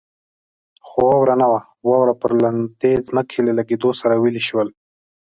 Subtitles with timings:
[0.87, 4.67] خو واوره نه وه، واوره پر لوندې ځمکې له لګېدو سره ویلې شول.